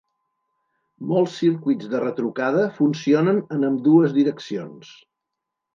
Molts 1.11 1.35
circuits 1.41 1.91
de 1.93 2.01
retrucada 2.05 2.65
funcionen 2.81 3.45
en 3.59 3.71
ambdues 3.73 4.19
direccions. 4.21 4.95